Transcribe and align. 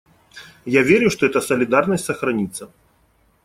Я 0.65 0.81
верю, 0.83 1.11
что 1.11 1.27
эта 1.27 1.41
солидарность 1.41 2.05
сохранится. 2.05 2.71